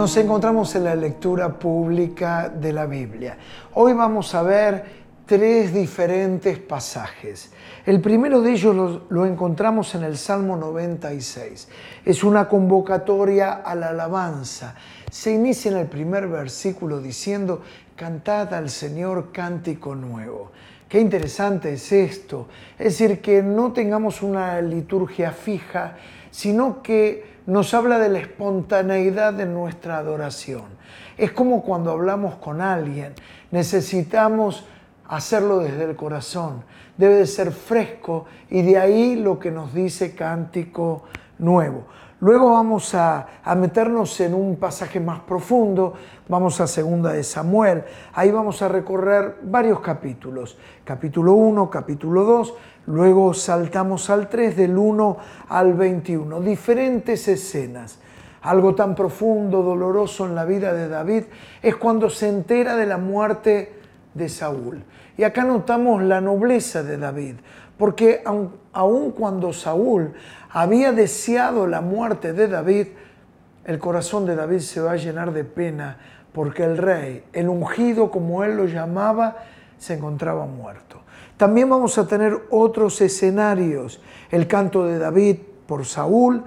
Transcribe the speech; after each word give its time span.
nos 0.00 0.16
encontramos 0.16 0.74
en 0.76 0.84
la 0.84 0.96
lectura 0.96 1.58
pública 1.58 2.48
de 2.48 2.72
la 2.72 2.86
Biblia. 2.86 3.36
Hoy 3.74 3.92
vamos 3.92 4.34
a 4.34 4.42
ver 4.42 4.82
tres 5.26 5.74
diferentes 5.74 6.58
pasajes. 6.58 7.52
El 7.84 8.00
primero 8.00 8.40
de 8.40 8.52
ellos 8.52 9.02
lo, 9.10 9.26
encontramos 9.26 9.94
en 9.94 10.04
el 10.04 10.16
Salmo 10.16 10.56
96. 10.56 11.68
Es 12.02 12.24
una 12.24 12.48
convocatoria 12.48 13.52
a 13.52 13.74
la 13.74 13.90
alabanza. 13.90 14.74
Se 15.10 15.32
inicia 15.32 15.70
en 15.70 15.76
el 15.76 15.86
primer 15.86 16.28
versículo 16.28 17.02
diciendo, 17.02 17.60
cantad 17.94 18.54
al 18.54 18.70
Señor 18.70 19.32
cántico 19.32 19.94
nuevo. 19.94 20.50
Qué 20.88 20.98
interesante 20.98 21.74
es 21.74 21.92
esto. 21.92 22.48
Es 22.78 22.98
decir, 22.98 23.20
que 23.20 23.42
no 23.42 23.74
tengamos 23.74 24.22
una 24.22 24.62
liturgia 24.62 25.30
fija, 25.30 25.98
sino 26.30 26.82
que 26.82 27.29
nos 27.50 27.74
habla 27.74 27.98
de 27.98 28.08
la 28.08 28.20
espontaneidad 28.20 29.32
de 29.32 29.44
nuestra 29.44 29.98
adoración. 29.98 30.62
Es 31.18 31.32
como 31.32 31.64
cuando 31.64 31.90
hablamos 31.90 32.36
con 32.36 32.60
alguien, 32.60 33.12
necesitamos 33.50 34.64
hacerlo 35.08 35.58
desde 35.58 35.82
el 35.82 35.96
corazón, 35.96 36.62
debe 36.96 37.16
de 37.16 37.26
ser 37.26 37.50
fresco 37.50 38.26
y 38.50 38.62
de 38.62 38.78
ahí 38.78 39.16
lo 39.16 39.40
que 39.40 39.50
nos 39.50 39.74
dice 39.74 40.14
cántico 40.14 41.06
nuevo. 41.40 41.86
Luego 42.20 42.52
vamos 42.52 42.94
a, 42.94 43.26
meternos 43.56 44.20
en 44.20 44.34
un 44.34 44.56
pasaje 44.56 45.00
más 45.00 45.20
profundo, 45.20 45.94
vamos 46.28 46.60
a 46.60 46.66
segunda 46.66 47.14
de 47.14 47.24
Samuel, 47.24 47.84
ahí 48.12 48.30
vamos 48.30 48.60
a 48.60 48.68
recorrer 48.68 49.38
varios 49.42 49.80
capítulos, 49.80 50.58
capítulo 50.84 51.32
1, 51.32 51.70
capítulo 51.70 52.24
2, 52.24 52.54
luego 52.88 53.32
saltamos 53.32 54.10
al 54.10 54.28
3, 54.28 54.54
del 54.54 54.76
1 54.76 55.16
al 55.48 55.72
21, 55.72 56.40
diferentes 56.42 57.26
escenas. 57.26 58.00
Algo 58.42 58.74
tan 58.74 58.94
profundo, 58.94 59.62
doloroso 59.62 60.26
en 60.26 60.34
la 60.34 60.44
vida 60.44 60.74
de 60.74 60.88
David 60.88 61.24
es 61.62 61.76
cuando 61.76 62.10
se 62.10 62.28
entera 62.28 62.76
de 62.76 62.84
la 62.84 62.98
muerte 62.98 63.80
de 64.12 64.28
Saúl. 64.28 64.84
Y 65.16 65.24
acá 65.24 65.44
notamos 65.44 66.02
la 66.02 66.20
nobleza 66.20 66.82
de 66.82 66.96
David, 66.96 67.36
porque 67.76 68.22
aun, 68.24 69.12
cuando 69.12 69.52
Saúl 69.52 70.12
había 70.50 70.92
deseado 70.92 71.66
la 71.66 71.80
muerte 71.80 72.32
de 72.32 72.48
David, 72.48 72.88
el 73.64 73.78
corazón 73.78 74.26
de 74.26 74.36
David 74.36 74.60
se 74.60 74.80
va 74.80 74.92
a 74.92 74.96
llenar 74.96 75.32
de 75.32 75.44
pena 75.44 75.98
porque 76.32 76.64
el 76.64 76.76
rey, 76.76 77.24
el 77.32 77.48
ungido 77.48 78.10
como 78.10 78.44
él 78.44 78.56
lo 78.56 78.66
llamaba, 78.66 79.36
se 79.78 79.94
encontraba 79.94 80.46
muerto. 80.46 81.00
También 81.36 81.70
vamos 81.70 81.96
a 81.98 82.06
tener 82.06 82.36
otros 82.50 83.00
escenarios, 83.00 84.00
el 84.30 84.46
canto 84.46 84.84
de 84.84 84.98
David 84.98 85.38
por 85.66 85.86
Saúl 85.86 86.44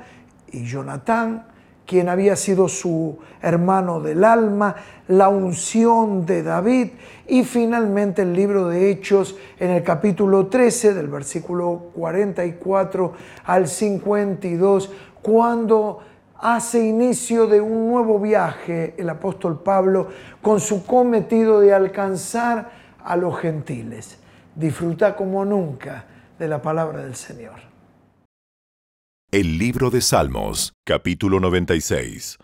y 0.52 0.66
Jonatán, 0.66 1.48
quien 1.86 2.09
había 2.09 2.36
sido 2.36 2.67
su 2.67 3.17
hermano 3.42 4.00
del 4.00 4.23
alma, 4.23 4.76
la 5.08 5.30
unción 5.30 6.25
de 6.25 6.44
David 6.44 6.90
y 7.28 7.44
finalmente 7.44 8.22
el 8.22 8.34
libro 8.34 8.67
de 8.67 8.90
Hechos 8.90 9.36
en 9.59 9.72
el 9.72 9.84
capítulo 9.84 10.48
13 10.48 10.94
del 10.94 11.08
versículo 11.08 11.90
44 11.94 13.14
al 13.45 13.67
52, 13.67 14.92
cuando 15.22 16.00
hace 16.40 16.86
inicio 16.86 17.48
de 17.48 17.62
un 17.62 17.88
nuevo 17.90 18.20
viaje 18.20 18.94
el 18.97 19.09
apóstol 19.09 19.62
Pablo 19.62 20.08
con 20.42 20.59
su 20.59 20.86
cometido 20.86 21.59
de 21.59 21.73
alcanzar 21.73 22.72
a 23.03 23.16
los 23.16 23.40
gentiles. 23.40 24.20
Disfruta 24.56 25.16
como 25.16 25.45
nunca 25.45 26.06
de 26.38 26.47
la 26.47 26.62
palabra 26.62 27.03
del 27.03 27.16
Señor. 27.16 27.73
El 29.34 29.58
libro 29.58 29.89
de 29.89 30.00
Salmos, 30.00 30.76
capítulo 30.84 31.39
96. 31.39 32.38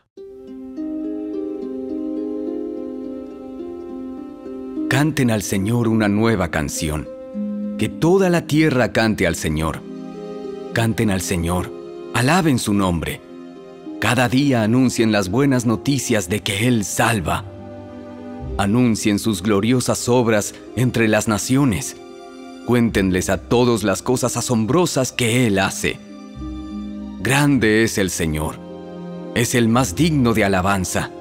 Canten 4.89 5.29
al 5.29 5.43
Señor 5.43 5.87
una 5.87 6.07
nueva 6.07 6.49
canción. 6.49 7.07
Que 7.77 7.89
toda 7.89 8.31
la 8.31 8.47
tierra 8.47 8.91
cante 8.91 9.27
al 9.27 9.35
Señor. 9.35 9.83
Canten 10.73 11.11
al 11.11 11.21
Señor, 11.21 11.71
alaben 12.15 12.57
su 12.57 12.73
nombre. 12.73 13.21
Cada 13.99 14.27
día 14.27 14.63
anuncien 14.63 15.11
las 15.11 15.29
buenas 15.29 15.67
noticias 15.67 16.27
de 16.27 16.39
que 16.39 16.67
Él 16.67 16.85
salva. 16.85 17.45
Anuncien 18.57 19.19
sus 19.19 19.43
gloriosas 19.43 20.09
obras 20.09 20.55
entre 20.75 21.07
las 21.07 21.27
naciones. 21.27 21.97
Cuéntenles 22.65 23.29
a 23.29 23.37
todos 23.37 23.83
las 23.83 24.01
cosas 24.01 24.37
asombrosas 24.37 25.11
que 25.11 25.45
Él 25.45 25.59
hace 25.59 26.08
Grande 27.21 27.83
es 27.83 27.97
el 27.97 28.11
Señor, 28.11 28.55
es 29.35 29.53
el 29.53 29.67
más 29.67 29.93
digno 29.93 30.33
de 30.33 30.45
alabanza. 30.45 31.11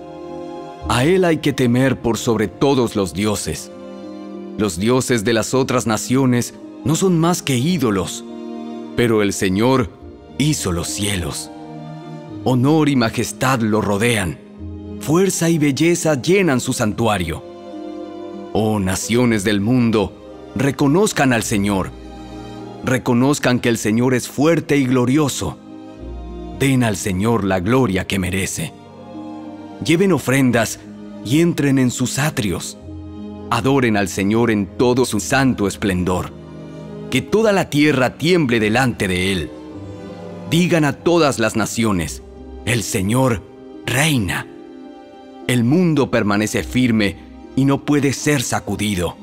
A 0.88 1.04
Él 1.04 1.24
hay 1.24 1.38
que 1.38 1.52
temer 1.52 1.98
por 1.98 2.18
sobre 2.18 2.46
todos 2.46 2.94
los 2.94 3.14
dioses. 3.14 3.72
Los 4.58 4.78
dioses 4.78 5.24
de 5.24 5.32
las 5.32 5.54
otras 5.54 5.88
naciones 5.88 6.54
no 6.84 6.94
son 6.94 7.18
más 7.18 7.42
que 7.42 7.56
ídolos, 7.56 8.24
pero 8.94 9.22
el 9.22 9.32
Señor 9.32 9.90
hizo 10.38 10.70
los 10.70 10.86
cielos. 10.86 11.50
Honor 12.44 12.88
y 12.88 12.94
majestad 12.94 13.58
lo 13.58 13.80
rodean, 13.80 14.38
fuerza 15.00 15.50
y 15.50 15.58
belleza 15.58 16.14
llenan 16.22 16.60
su 16.60 16.74
santuario. 16.74 17.42
Oh 18.52 18.78
naciones 18.78 19.42
del 19.42 19.60
mundo, 19.60 20.12
reconozcan 20.54 21.32
al 21.32 21.42
Señor, 21.42 21.90
reconozcan 22.84 23.58
que 23.58 23.68
el 23.68 23.78
Señor 23.78 24.14
es 24.14 24.28
fuerte 24.28 24.76
y 24.76 24.86
glorioso 24.86 25.58
den 26.58 26.82
al 26.82 26.96
Señor 26.96 27.44
la 27.44 27.60
gloria 27.60 28.06
que 28.06 28.18
merece. 28.18 28.72
Lleven 29.84 30.12
ofrendas 30.12 30.80
y 31.24 31.40
entren 31.40 31.78
en 31.78 31.90
sus 31.90 32.18
atrios. 32.18 32.76
Adoren 33.50 33.96
al 33.96 34.08
Señor 34.08 34.50
en 34.50 34.66
todo 34.66 35.04
su 35.04 35.20
santo 35.20 35.68
esplendor. 35.68 36.32
Que 37.10 37.22
toda 37.22 37.52
la 37.52 37.70
tierra 37.70 38.18
tiemble 38.18 38.60
delante 38.60 39.08
de 39.08 39.32
Él. 39.32 39.50
Digan 40.50 40.84
a 40.84 40.94
todas 40.94 41.38
las 41.38 41.56
naciones, 41.56 42.22
el 42.64 42.82
Señor 42.82 43.42
reina. 43.86 44.46
El 45.46 45.64
mundo 45.64 46.10
permanece 46.10 46.62
firme 46.64 47.16
y 47.56 47.64
no 47.64 47.84
puede 47.84 48.12
ser 48.12 48.42
sacudido. 48.42 49.16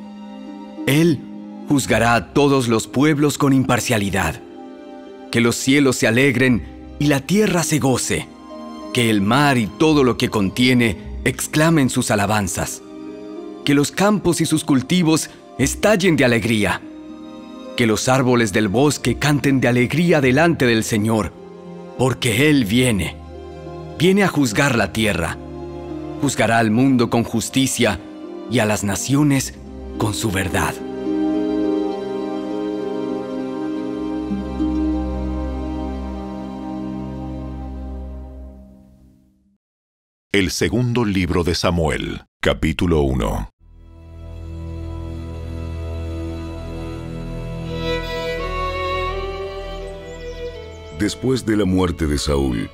Él 0.88 1.20
juzgará 1.68 2.16
a 2.16 2.34
todos 2.34 2.68
los 2.68 2.88
pueblos 2.88 3.38
con 3.38 3.54
imparcialidad. 3.54 4.42
Que 5.32 5.42
los 5.42 5.56
cielos 5.56 5.98
se 5.98 6.08
alegren 6.08 6.75
y 7.00 7.08
la 7.08 7.22
tierra 7.22 7.64
se 7.64 7.80
goce, 7.80 8.28
que 8.94 9.10
el 9.10 9.22
mar 9.22 9.58
y 9.58 9.68
todo 9.68 10.04
lo 10.04 10.18
que 10.18 10.30
contiene 10.30 10.98
exclamen 11.26 11.90
sus 11.90 12.12
alabanzas, 12.12 12.82
que 13.66 13.74
los 13.74 13.92
campos 13.92 14.42
y 14.42 14.46
sus 14.46 14.64
cultivos 14.64 15.30
estallen 15.58 16.16
de 16.16 16.26
alegría, 16.26 16.82
que 17.76 17.88
los 17.88 18.08
árboles 18.08 18.54
del 18.54 18.68
bosque 18.68 19.16
canten 19.16 19.60
de 19.60 19.68
alegría 19.68 20.22
delante 20.22 20.66
del 20.66 20.84
Señor, 20.84 21.34
porque 21.98 22.50
Él 22.50 22.66
viene, 22.66 23.16
viene 23.98 24.24
a 24.24 24.28
juzgar 24.28 24.78
la 24.78 24.94
tierra, 24.94 25.38
juzgará 26.22 26.60
al 26.60 26.72
mundo 26.72 27.10
con 27.10 27.24
justicia 27.24 28.00
y 28.50 28.60
a 28.60 28.66
las 28.66 28.84
naciones 28.84 29.54
con 29.98 30.14
su 30.14 30.32
verdad. 30.32 30.74
El 40.36 40.52
segundo 40.52 41.06
libro 41.06 41.46
de 41.46 41.56
Samuel, 41.56 42.26
capítulo 42.42 43.04
1. 43.04 43.52
Después 51.00 51.46
de 51.46 51.56
la 51.56 51.64
muerte 51.64 52.06
de 52.06 52.18
Saúl, 52.18 52.70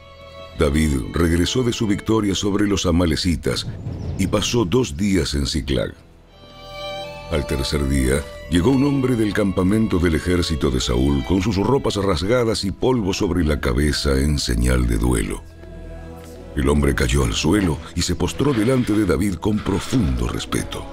David 0.57 1.01
regresó 1.13 1.61
de 1.61 1.71
su 1.71 1.85
victoria 1.85 2.33
sobre 2.33 2.65
los 2.65 2.87
amalecitas 2.87 3.67
y 4.17 4.25
pasó 4.25 4.65
dos 4.65 4.97
días 4.97 5.35
en 5.35 5.45
Ciclag. 5.45 5.93
Al 7.29 7.45
tercer 7.45 7.87
día, 7.87 8.23
llegó 8.49 8.71
un 8.71 8.85
hombre 8.85 9.15
del 9.15 9.33
campamento 9.33 9.99
del 9.99 10.15
ejército 10.15 10.71
de 10.71 10.81
Saúl 10.81 11.23
con 11.25 11.43
sus 11.43 11.57
ropas 11.57 11.97
rasgadas 11.97 12.65
y 12.65 12.71
polvo 12.71 13.13
sobre 13.13 13.45
la 13.45 13.59
cabeza 13.59 14.19
en 14.19 14.39
señal 14.39 14.87
de 14.87 14.97
duelo. 14.97 15.43
El 16.55 16.67
hombre 16.67 16.93
cayó 16.93 17.23
al 17.23 17.33
suelo 17.33 17.77
y 17.95 18.01
se 18.01 18.15
postró 18.15 18.53
delante 18.53 18.93
de 18.93 19.05
David 19.05 19.35
con 19.35 19.59
profundo 19.59 20.27
respeto. 20.27 20.85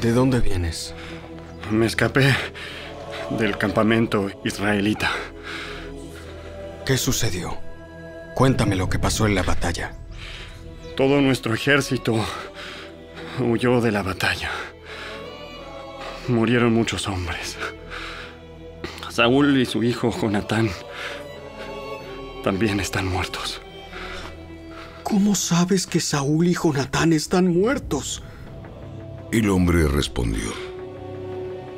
¿De 0.00 0.12
dónde 0.12 0.40
vienes? 0.40 0.94
Me 1.70 1.86
escapé 1.86 2.34
del 3.38 3.56
campamento 3.56 4.30
israelita. 4.44 5.10
¿Qué 6.84 6.98
sucedió? 6.98 7.56
Cuéntame 8.34 8.76
lo 8.76 8.90
que 8.90 8.98
pasó 8.98 9.26
en 9.26 9.34
la 9.34 9.42
batalla. 9.42 9.94
Todo 10.96 11.20
nuestro 11.22 11.54
ejército 11.54 12.14
huyó 13.40 13.80
de 13.80 13.90
la 13.90 14.02
batalla. 14.02 14.50
Murieron 16.28 16.74
muchos 16.74 17.08
hombres. 17.08 17.56
Saúl 19.08 19.58
y 19.58 19.64
su 19.64 19.82
hijo 19.82 20.10
Jonatán 20.10 20.70
también 22.44 22.80
están 22.80 23.06
muertos. 23.06 23.62
¿Cómo 25.08 25.36
sabes 25.36 25.86
que 25.86 26.00
Saúl 26.00 26.48
y 26.48 26.54
Jonatán 26.54 27.12
están 27.12 27.46
muertos? 27.46 28.24
El 29.30 29.50
hombre 29.50 29.86
respondió. 29.86 30.52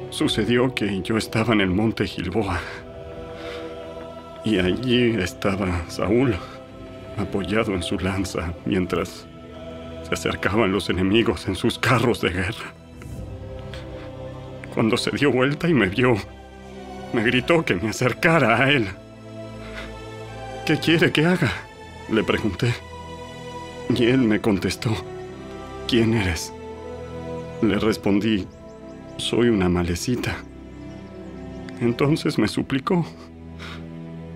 Sucedió 0.09 0.75
que 0.75 1.03
yo 1.03 1.19
estaba 1.19 1.53
en 1.53 1.61
el 1.61 1.69
monte 1.69 2.07
Gilboa. 2.07 2.59
Y 4.47 4.59
allí 4.59 5.11
estaba 5.21 5.85
Saúl, 5.91 6.37
apoyado 7.19 7.75
en 7.75 7.83
su 7.83 7.99
lanza, 7.99 8.55
mientras 8.65 9.27
se 10.09 10.15
acercaban 10.15 10.73
los 10.73 10.89
enemigos 10.89 11.49
en 11.49 11.55
sus 11.55 11.79
carros 11.79 12.23
de 12.23 12.31
guerra. 12.31 12.73
Cuando 14.73 14.97
se 14.97 15.11
dio 15.11 15.31
vuelta 15.31 15.69
y 15.69 15.75
me 15.75 15.91
vio, 15.91 16.17
me 17.13 17.23
gritó 17.25 17.63
que 17.63 17.75
me 17.75 17.91
acercara 17.91 18.57
a 18.57 18.71
él. 18.71 18.89
¿Qué 20.65 20.79
quiere 20.79 21.13
que 21.13 21.27
haga? 21.27 21.53
Le 22.11 22.25
pregunté. 22.25 22.73
Y 23.97 24.05
él 24.05 24.19
me 24.19 24.41
contestó, 24.41 24.91
¿quién 25.89 26.13
eres? 26.13 26.53
Le 27.63 27.79
respondí, 27.79 28.47
soy 29.17 29.49
una 29.49 29.69
malecita. 29.69 30.37
Entonces 31.81 32.39
me 32.39 32.49
suplicó, 32.49 33.07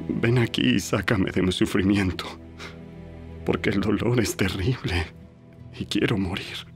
ven 0.09 0.39
aquí 0.39 0.63
y 0.63 0.81
sácame 0.81 1.31
de 1.33 1.43
mi 1.43 1.53
sufrimiento, 1.53 2.25
porque 3.45 3.71
el 3.71 3.81
dolor 3.81 4.21
es 4.21 4.37
terrible 4.37 5.07
y 5.79 5.85
quiero 5.85 6.17
morir. 6.17 6.67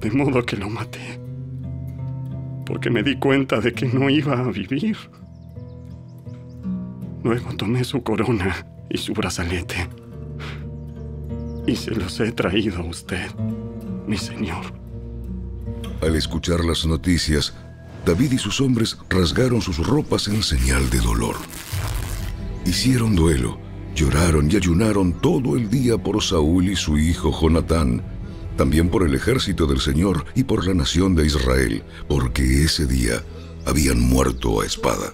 De 0.00 0.10
modo 0.10 0.44
que 0.44 0.56
lo 0.58 0.68
maté, 0.68 1.18
porque 2.66 2.90
me 2.90 3.02
di 3.02 3.16
cuenta 3.16 3.58
de 3.58 3.72
que 3.72 3.86
no 3.86 4.10
iba 4.10 4.38
a 4.38 4.50
vivir. 4.50 4.98
Luego 7.22 7.56
tomé 7.56 7.84
su 7.84 8.02
corona 8.02 8.66
y 8.90 8.98
su 8.98 9.14
brazalete 9.14 10.03
y 11.66 11.76
se 11.76 11.92
los 11.92 12.20
he 12.20 12.32
traído 12.32 12.78
a 12.78 12.84
usted, 12.84 13.30
mi 14.06 14.18
señor. 14.18 14.64
Al 16.00 16.16
escuchar 16.16 16.64
las 16.64 16.84
noticias, 16.84 17.54
David 18.04 18.32
y 18.32 18.38
sus 18.38 18.60
hombres 18.60 18.98
rasgaron 19.08 19.62
sus 19.62 19.78
ropas 19.78 20.28
en 20.28 20.42
señal 20.42 20.90
de 20.90 20.98
dolor. 20.98 21.36
Hicieron 22.66 23.14
duelo, 23.14 23.58
lloraron 23.94 24.50
y 24.50 24.56
ayunaron 24.56 25.12
todo 25.20 25.56
el 25.56 25.70
día 25.70 25.96
por 25.96 26.22
Saúl 26.22 26.68
y 26.68 26.76
su 26.76 26.98
hijo 26.98 27.32
Jonatán, 27.38 28.02
también 28.56 28.90
por 28.90 29.06
el 29.06 29.14
ejército 29.14 29.66
del 29.66 29.80
Señor 29.80 30.26
y 30.34 30.44
por 30.44 30.66
la 30.66 30.74
nación 30.74 31.14
de 31.14 31.26
Israel, 31.26 31.82
porque 32.08 32.62
ese 32.62 32.86
día 32.86 33.22
habían 33.66 34.00
muerto 34.00 34.60
a 34.60 34.66
espada. 34.66 35.12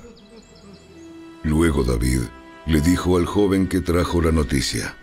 Luego 1.43 1.85
David 1.85 2.21
le 2.67 2.81
dijo 2.81 3.17
al 3.17 3.27
joven 3.27 3.67
que 3.67 3.81
trajo 3.81 4.21
la 4.21 4.33
noticia, 4.33 4.97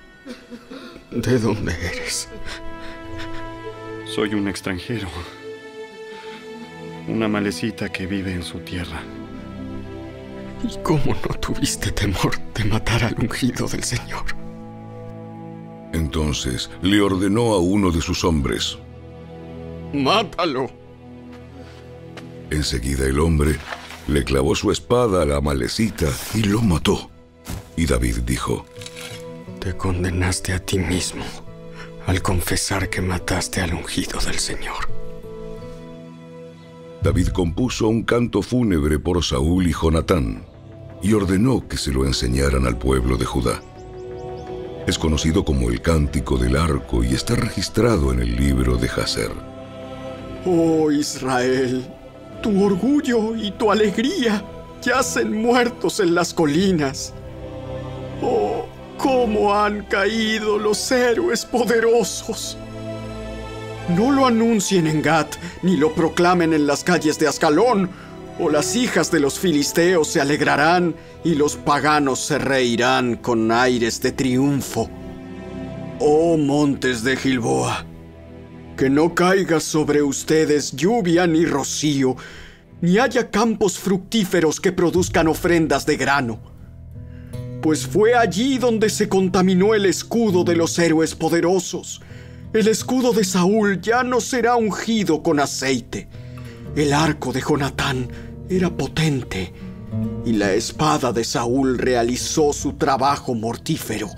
¿De 1.11 1.39
dónde 1.39 1.73
eres? 1.73 2.27
Soy 4.05 4.33
un 4.33 4.47
extranjero. 4.47 5.07
Una 7.07 7.27
malecita 7.27 7.89
que 7.89 8.05
vive 8.05 8.33
en 8.33 8.43
su 8.43 8.59
tierra. 8.59 9.01
¿Y 10.63 10.77
cómo 10.83 11.15
no 11.27 11.35
tuviste 11.39 11.91
temor 11.91 12.37
de 12.53 12.65
matar 12.65 13.03
al 13.03 13.15
ungido 13.19 13.67
del 13.67 13.83
Señor? 13.83 14.25
Entonces 15.93 16.69
le 16.81 16.99
ordenó 16.99 17.53
a 17.53 17.59
uno 17.59 17.91
de 17.91 18.01
sus 18.01 18.23
hombres, 18.23 18.77
¡Mátalo! 19.93 20.69
Enseguida 22.49 23.05
el 23.05 23.19
hombre 23.19 23.55
le 24.07 24.23
clavó 24.23 24.55
su 24.55 24.71
espada 24.71 25.23
a 25.23 25.25
la 25.25 25.39
malecita 25.39 26.07
y 26.33 26.43
lo 26.43 26.61
mató. 26.61 27.09
Y 27.77 27.85
David 27.85 28.17
dijo, 28.25 28.65
Te 29.59 29.75
condenaste 29.75 30.53
a 30.53 30.59
ti 30.59 30.77
mismo 30.77 31.23
al 32.05 32.21
confesar 32.21 32.89
que 32.89 33.01
mataste 33.01 33.59
al 33.59 33.73
ungido 33.73 34.19
del 34.21 34.39
Señor. 34.39 34.87
David 37.03 37.27
compuso 37.29 37.87
un 37.87 38.03
canto 38.03 38.41
fúnebre 38.41 38.97
por 38.99 39.23
Saúl 39.23 39.67
y 39.67 39.73
Jonatán 39.73 40.45
y 41.01 41.13
ordenó 41.13 41.67
que 41.67 41.77
se 41.77 41.91
lo 41.91 42.05
enseñaran 42.05 42.65
al 42.65 42.77
pueblo 42.77 43.17
de 43.17 43.25
Judá. 43.25 43.61
Es 44.87 44.97
conocido 44.97 45.43
como 45.43 45.69
el 45.69 45.81
Cántico 45.81 46.37
del 46.37 46.55
Arco 46.55 47.03
y 47.03 47.13
está 47.13 47.35
registrado 47.35 48.13
en 48.13 48.21
el 48.21 48.35
libro 48.35 48.77
de 48.77 48.87
Jaser. 48.87 49.31
Oh 50.45 50.89
Israel, 50.91 51.85
tu 52.41 52.63
orgullo 52.63 53.35
y 53.35 53.51
tu 53.51 53.69
alegría 53.69 54.43
yacen 54.81 55.41
muertos 55.41 55.99
en 55.99 56.15
las 56.15 56.33
colinas. 56.33 57.13
Oh, 58.21 58.65
cómo 58.97 59.55
han 59.55 59.83
caído 59.83 60.57
los 60.57 60.91
héroes 60.91 61.45
poderosos. 61.45 62.57
No 63.95 64.11
lo 64.11 64.25
anuncien 64.25 64.87
en 64.87 65.01
Gat, 65.01 65.35
ni 65.61 65.77
lo 65.77 65.93
proclamen 65.93 66.53
en 66.53 66.67
las 66.67 66.83
calles 66.83 67.17
de 67.19 67.27
Ascalón, 67.27 67.89
o 68.39 68.49
las 68.49 68.75
hijas 68.75 69.09
de 69.11 69.19
los 69.19 69.39
filisteos 69.39 70.09
se 70.09 70.21
alegrarán 70.21 70.95
y 71.23 71.35
los 71.35 71.55
paganos 71.55 72.19
se 72.19 72.37
reirán 72.37 73.15
con 73.15 73.51
aires 73.51 74.01
de 74.01 74.11
triunfo. 74.11 74.89
Oh 75.99 76.37
montes 76.37 77.03
de 77.03 77.15
Gilboa, 77.15 77.85
que 78.75 78.89
no 78.89 79.15
caiga 79.15 79.59
sobre 79.59 80.03
ustedes 80.03 80.73
lluvia 80.73 81.25
ni 81.25 81.45
rocío, 81.45 82.15
ni 82.81 82.99
haya 82.99 83.31
campos 83.31 83.79
fructíferos 83.79 84.59
que 84.59 84.71
produzcan 84.71 85.27
ofrendas 85.27 85.85
de 85.85 85.97
grano. 85.97 86.56
Pues 87.67 87.85
fue 87.85 88.15
allí 88.15 88.59
donde 88.59 88.89
se 88.89 89.09
contaminó 89.09 89.75
el 89.75 89.85
escudo 89.87 90.45
de 90.45 90.55
los 90.55 90.79
héroes 90.79 91.15
poderosos. 91.15 91.99
El 92.53 92.69
escudo 92.69 93.11
de 93.11 93.25
Saúl 93.25 93.81
ya 93.81 94.03
no 94.05 94.21
será 94.21 94.55
ungido 94.55 95.21
con 95.21 95.41
aceite. 95.41 96.07
El 96.77 96.93
arco 96.93 97.33
de 97.33 97.41
Jonatán 97.41 98.07
era 98.49 98.69
potente 98.69 99.51
y 100.25 100.31
la 100.31 100.53
espada 100.53 101.11
de 101.11 101.25
Saúl 101.25 101.77
realizó 101.77 102.53
su 102.53 102.77
trabajo 102.77 103.35
mortífero. 103.35 104.11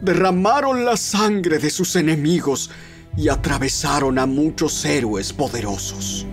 Derramaron 0.00 0.84
la 0.84 0.96
sangre 0.96 1.58
de 1.58 1.70
sus 1.70 1.96
enemigos 1.96 2.70
y 3.16 3.30
atravesaron 3.30 4.16
a 4.16 4.26
muchos 4.26 4.84
héroes 4.84 5.32
poderosos. 5.32 6.24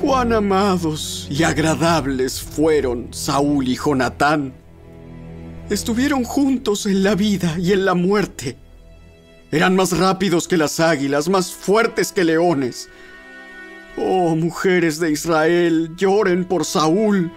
Cuán 0.00 0.32
amados 0.32 1.28
y 1.30 1.42
agradables 1.42 2.40
fueron 2.40 3.12
Saúl 3.12 3.68
y 3.68 3.76
Jonatán. 3.76 4.63
Estuvieron 5.70 6.24
juntos 6.24 6.84
en 6.84 7.02
la 7.02 7.14
vida 7.14 7.56
y 7.58 7.72
en 7.72 7.86
la 7.86 7.94
muerte. 7.94 8.58
Eran 9.50 9.74
más 9.74 9.96
rápidos 9.96 10.46
que 10.46 10.58
las 10.58 10.78
águilas, 10.78 11.30
más 11.30 11.52
fuertes 11.52 12.12
que 12.12 12.22
leones. 12.22 12.90
Oh, 13.96 14.36
mujeres 14.36 15.00
de 15.00 15.10
Israel, 15.10 15.92
lloren 15.96 16.44
por 16.44 16.66
Saúl, 16.66 17.32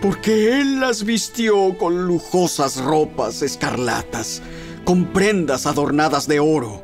porque 0.00 0.60
él 0.60 0.80
las 0.80 1.04
vistió 1.04 1.76
con 1.76 2.06
lujosas 2.06 2.78
ropas 2.78 3.42
escarlatas, 3.42 4.40
con 4.84 5.12
prendas 5.12 5.66
adornadas 5.66 6.26
de 6.26 6.40
oro. 6.40 6.82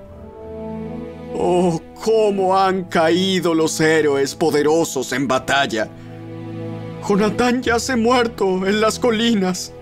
Oh, 1.34 1.80
cómo 2.04 2.58
han 2.58 2.84
caído 2.84 3.54
los 3.54 3.80
héroes 3.80 4.34
poderosos 4.34 5.12
en 5.12 5.28
batalla. 5.28 5.88
Jonatán 7.08 7.62
yace 7.62 7.96
muerto 7.96 8.66
en 8.66 8.82
las 8.82 8.98
colinas. 8.98 9.72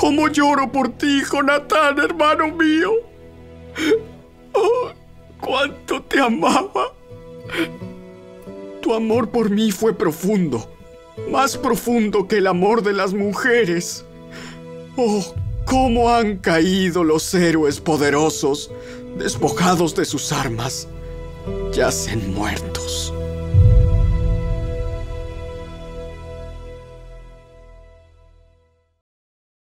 ¿Cómo 0.00 0.28
lloro 0.28 0.72
por 0.72 0.96
ti, 0.96 1.20
Jonatán, 1.30 1.98
hermano 1.98 2.48
mío? 2.48 2.90
Oh, 4.54 4.88
cuánto 5.38 6.02
te 6.04 6.18
amaba. 6.18 6.94
Tu 8.80 8.94
amor 8.94 9.28
por 9.28 9.50
mí 9.50 9.70
fue 9.70 9.92
profundo, 9.92 10.66
más 11.30 11.58
profundo 11.58 12.26
que 12.26 12.38
el 12.38 12.46
amor 12.46 12.82
de 12.82 12.94
las 12.94 13.12
mujeres. 13.12 14.06
Oh, 14.96 15.22
cómo 15.66 16.08
han 16.08 16.38
caído 16.38 17.04
los 17.04 17.34
héroes 17.34 17.78
poderosos, 17.78 18.70
despojados 19.18 19.94
de 19.94 20.06
sus 20.06 20.32
armas, 20.32 20.88
yacen 21.74 22.32
muertos. 22.32 23.12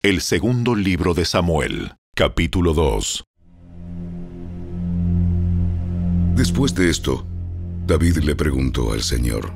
El 0.07 0.21
segundo 0.21 0.77
libro 0.77 1.15
de 1.15 1.25
Samuel, 1.25 1.97
capítulo 2.15 2.75
2. 2.75 3.25
Después 6.37 6.77
de 6.77 6.91
esto, 6.91 7.27
David 7.89 8.19
le 8.19 8.37
preguntó 8.37 8.93
al 8.93 9.03
Señor, 9.03 9.53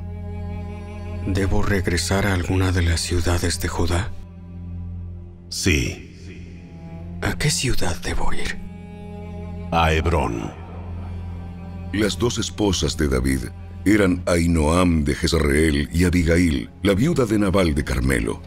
¿Debo 1.25 1.63
regresar 1.63 2.27
a 2.27 2.33
alguna 2.33 2.73
de 2.73 2.81
las 2.81 2.99
ciudades 2.99 3.61
de 3.61 3.69
Judá? 3.69 4.11
Sí, 5.47 6.17
¿A 7.21 7.37
qué 7.37 7.49
ciudad 7.49 7.95
debo 8.03 8.33
ir? 8.33 8.59
a 9.71 9.93
Hebrón. 9.93 10.51
las 11.93 12.19
dos 12.19 12.39
esposas 12.39 12.97
de 12.97 13.07
David 13.07 13.43
eran 13.85 14.21
Ainoam 14.25 15.05
de 15.05 15.15
Jezreel 15.15 15.87
y 15.93 16.03
Abigail, 16.03 16.69
la 16.83 16.93
viuda 16.93 17.25
de 17.25 17.39
Nabal 17.39 17.73
de 17.73 17.85
Carmelo. 17.85 18.41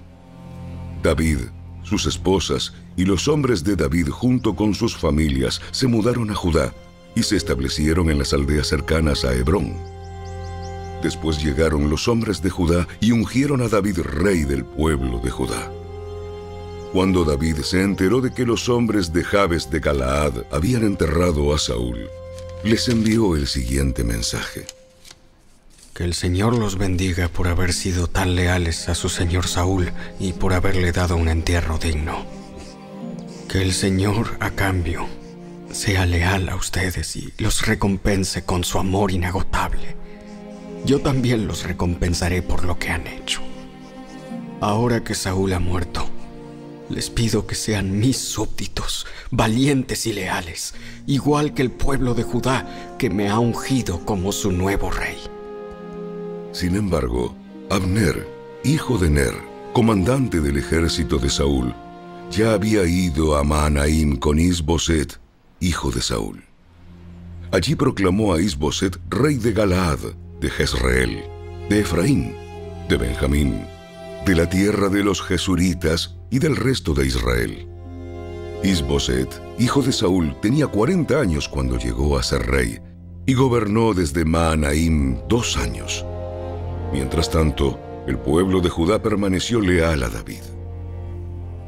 David 1.03 1.39
sus 1.85 2.07
esposas 2.07 2.75
y 2.97 3.05
los 3.05 3.29
hombres 3.29 3.63
de 3.63 3.77
David 3.77 4.09
junto 4.09 4.57
con 4.57 4.75
sus 4.75 4.97
familias 4.97 5.61
se 5.71 5.87
mudaron 5.87 6.31
a 6.31 6.35
Judá 6.35 6.75
y 7.15 7.23
se 7.23 7.37
establecieron 7.37 8.11
en 8.11 8.19
las 8.19 8.33
aldeas 8.33 8.67
cercanas 8.67 9.25
a 9.25 9.35
Hebrón. 9.35 9.75
Después 11.03 11.43
llegaron 11.43 11.91
los 11.91 12.09
hombres 12.09 12.43
de 12.43 12.51
Judá 12.51 12.89
y 13.01 13.13
ungieron 13.13 13.61
a 13.61 13.69
David 13.69 13.99
rey 14.01 14.45
del 14.45 14.65
pueblo 14.65 15.21
de 15.23 15.31
Judá. 15.31 15.71
Cuando 16.93 17.25
David 17.25 17.59
se 17.59 17.83
enteró 17.83 18.21
de 18.21 18.33
que 18.33 18.47
los 18.47 18.69
hombres 18.69 19.13
de 19.13 19.23
Jabes 19.23 19.71
de 19.71 19.81
Galaad 19.81 20.45
habían 20.51 20.85
enterrado 20.85 21.55
a 21.55 21.59
Saúl, 21.59 22.09
les 22.63 22.89
envió 22.89 23.37
el 23.37 23.47
siguiente 23.47 24.05
mensaje. 24.05 24.65
Que 25.95 26.03
el 26.03 26.15
Señor 26.15 26.59
los 26.59 26.77
bendiga 26.77 27.29
por 27.29 27.47
haber 27.47 27.73
sido 27.73 28.09
tan 28.09 28.35
leales 28.35 28.89
a 28.89 28.97
su 28.97 29.09
señor 29.09 29.47
Saúl 29.47 29.93
y 30.19 30.33
por 30.33 30.53
haberle 30.53 30.91
dado 30.91 31.17
un 31.17 31.29
entierro 31.29 31.79
digno. 31.79 32.27
Que 33.49 33.63
el 33.63 33.73
Señor, 33.73 34.37
a 34.41 34.51
cambio, 34.51 35.07
sea 35.71 36.05
leal 36.05 36.49
a 36.49 36.57
ustedes 36.57 37.15
y 37.15 37.33
los 37.39 37.65
recompense 37.65 38.45
con 38.45 38.65
su 38.65 38.81
amor 38.81 39.13
inagotable. 39.13 39.95
Yo 40.85 41.01
también 41.01 41.47
los 41.47 41.63
recompensaré 41.63 42.43
por 42.43 42.65
lo 42.65 42.77
que 42.77 42.91
han 42.91 43.07
hecho. 43.07 43.41
Ahora 44.61 45.05
que 45.05 45.15
Saúl 45.15 45.53
ha 45.53 45.61
muerto, 45.61 46.09
les 46.91 47.09
pido 47.09 47.47
que 47.47 47.55
sean 47.55 48.01
mis 48.01 48.19
súbditos, 48.19 49.07
valientes 49.31 50.07
y 50.07 50.13
leales, 50.13 50.75
igual 51.07 51.55
que 51.55 51.63
el 51.63 51.71
pueblo 51.71 52.15
de 52.15 52.25
Judá 52.25 52.97
que 52.99 53.11
me 53.11 53.29
ha 53.29 53.39
ungido 53.39 54.05
como 54.05 54.33
su 54.33 54.51
nuevo 54.51 54.91
rey. 54.91 55.34
Sin 56.55 56.77
embargo, 56.77 57.35
Abner, 57.69 58.29
hijo 58.63 58.97
de 58.97 59.11
Ner, 59.11 59.35
comandante 59.73 60.41
del 60.41 60.57
ejército 60.57 61.19
de 61.19 61.29
Saúl, 61.29 61.75
ya 62.31 62.53
había 62.53 62.85
ido 62.85 63.37
a 63.37 63.43
Mahanaim 63.43 64.17
con 64.17 64.39
Isboset, 64.39 65.19
hijo 65.59 65.91
de 65.91 66.01
Saúl. 66.01 66.45
Allí 67.51 67.75
proclamó 67.75 68.35
a 68.35 68.41
Isboset 68.41 69.01
rey 69.11 69.35
de 69.35 69.53
Galaad, 69.53 69.99
de 70.41 70.49
Jezreel, 70.49 71.25
de 71.69 71.81
Efraín, 71.81 72.37
de 72.89 72.99
Benjamín, 72.99 73.67
de 74.25 74.37
la 74.37 74.49
tierra 74.49 74.89
de 74.89 75.03
los 75.03 75.23
Jesuritas 75.23 76.15
y 76.31 76.39
del 76.39 76.55
resto 76.55 76.95
de 76.95 77.05
Israel. 77.05 77.67
Isboset, 78.63 79.43
hijo 79.59 79.83
de 79.83 79.91
Saúl, 79.91 80.37
tenía 80.41 80.69
40 80.69 81.21
años 81.21 81.49
cuando 81.49 81.79
llegó 81.79 82.17
a 82.17 82.23
ser 82.23 82.47
rey 82.47 82.79
y 83.27 83.35
gobernó 83.35 83.93
desde 83.93 84.25
Mahanaim 84.25 85.19
dos 85.29 85.57
años. 85.57 86.07
Mientras 86.95 87.29
tanto, 87.29 87.77
el 88.07 88.19
pueblo 88.19 88.61
de 88.61 88.69
Judá 88.69 89.03
permaneció 89.03 89.61
leal 89.61 90.05
a 90.05 90.09
David. 90.09 90.43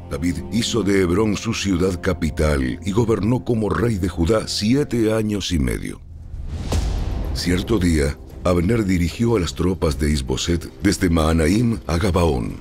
David 0.09 0.37
hizo 0.53 0.83
de 0.83 1.01
Hebrón 1.01 1.35
su 1.35 1.53
ciudad 1.53 1.99
capital 1.99 2.79
y 2.81 2.91
gobernó 2.93 3.43
como 3.43 3.69
rey 3.69 3.97
de 3.97 4.07
Judá 4.07 4.47
siete 4.47 5.11
años 5.13 5.51
y 5.51 5.59
medio. 5.59 5.99
Cierto 7.33 7.77
día, 7.77 8.17
Abner 8.45 8.85
dirigió 8.85 9.35
a 9.35 9.41
las 9.41 9.53
tropas 9.53 9.99
de 9.99 10.11
Isboset 10.11 10.71
desde 10.81 11.09
Maanaim 11.09 11.77
a 11.87 11.97
Gabaón. 11.97 12.53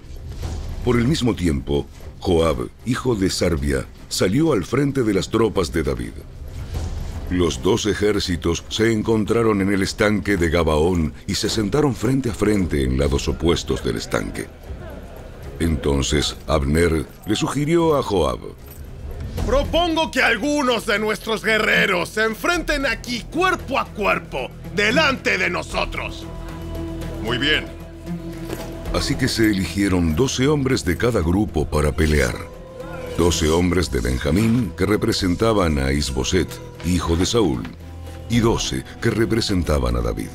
Por 0.85 0.99
el 0.99 1.06
mismo 1.06 1.37
tiempo, 1.37 1.87
Joab, 2.18 2.68
hijo 2.85 3.14
de 3.14 3.30
Sarbia, 3.30 3.87
salió 4.08 4.52
al 4.52 4.64
frente 4.64 5.04
de 5.04 5.14
las 5.14 5.30
tropas 5.30 5.73
de 5.73 5.85
David. 5.85 6.14
Los 7.30 7.61
dos 7.62 7.87
ejércitos 7.87 8.64
se 8.68 8.92
encontraron 8.92 9.61
en 9.61 9.73
el 9.73 9.83
estanque 9.83 10.37
de 10.37 10.49
Gabaón 10.49 11.12
y 11.26 11.35
se 11.35 11.49
sentaron 11.49 11.95
frente 11.95 12.30
a 12.30 12.35
frente 12.35 12.85
en 12.85 12.99
lados 12.99 13.26
opuestos 13.26 13.83
del 13.83 13.97
estanque. 13.97 14.47
Entonces 15.59 16.37
Abner 16.47 17.04
le 17.26 17.37
sugirió 17.37 17.97
a 17.97 18.02
Joab. 18.02 18.38
Propongo 19.45 20.11
que 20.11 20.23
algunos 20.23 20.87
de 20.87 20.99
nuestros 20.99 21.45
guerreros 21.45 22.11
se 22.11 22.25
enfrenten 22.25 22.87
aquí 22.87 23.23
cuerpo 23.23 23.78
a 23.78 23.87
cuerpo, 23.87 24.49
delante 24.75 25.37
de 25.37 25.50
nosotros. 25.50 26.25
Muy 27.23 27.38
bien. 27.38 27.66
Así 28.95 29.16
que 29.16 29.26
se 29.26 29.47
eligieron 29.47 30.14
doce 30.14 30.47
hombres 30.47 30.85
de 30.85 30.97
cada 30.97 31.21
grupo 31.21 31.66
para 31.66 31.92
pelear. 31.92 32.56
Doce 33.18 33.49
hombres 33.49 33.90
de 33.90 34.00
Benjamín 34.00 34.75
que 34.76 34.85
representaban 34.85 35.78
a 35.78 35.90
Isboset, 35.90 36.49
hijo 36.85 37.16
de 37.16 37.25
Saúl, 37.25 37.62
y 38.28 38.40
doce 38.40 38.85
que 39.00 39.08
representaban 39.08 39.96
a 39.96 40.02
David. 40.02 40.28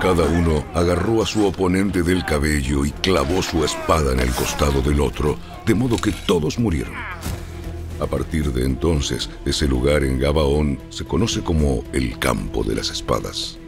Cada 0.00 0.24
uno 0.24 0.64
agarró 0.72 1.20
a 1.20 1.26
su 1.26 1.44
oponente 1.44 2.04
del 2.04 2.24
cabello 2.24 2.84
y 2.84 2.92
clavó 2.92 3.42
su 3.42 3.64
espada 3.64 4.12
en 4.12 4.20
el 4.20 4.30
costado 4.30 4.82
del 4.82 5.00
otro, 5.00 5.36
de 5.66 5.74
modo 5.74 5.96
que 5.96 6.12
todos 6.12 6.60
murieron. 6.60 6.94
A 7.98 8.06
partir 8.06 8.52
de 8.52 8.64
entonces, 8.64 9.28
ese 9.44 9.66
lugar 9.66 10.04
en 10.04 10.20
Gabaón 10.20 10.78
se 10.90 11.04
conoce 11.04 11.42
como 11.42 11.82
el 11.92 12.20
campo 12.20 12.62
de 12.62 12.76
las 12.76 12.90
espadas. 12.90 13.58